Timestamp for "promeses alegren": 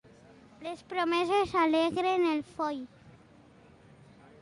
0.93-2.27